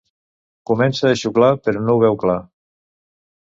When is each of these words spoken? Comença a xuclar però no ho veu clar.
Comença 0.69 1.11
a 1.11 1.19
xuclar 1.25 1.51
però 1.67 1.85
no 1.87 1.95
ho 1.99 2.03
veu 2.07 2.21
clar. 2.27 2.41